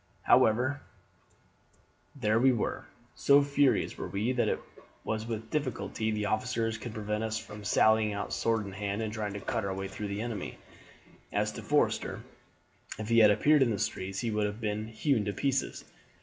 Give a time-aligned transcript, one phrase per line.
[0.23, 0.81] "However,
[2.15, 2.85] there we were.
[3.13, 4.59] So furious were we that it
[5.03, 9.13] was with difficulty the officers could prevent us from sallying out sword in hand and
[9.13, 10.57] trying to cut our way through the enemy.
[11.31, 12.23] As to Forster,
[12.97, 15.85] if he had appeared in the streets he would have been hewn to pieces.